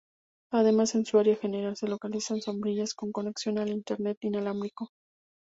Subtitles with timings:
[0.51, 4.89] Además, en su área general se localizan sombrillas con conexión a Internet inalámbrico.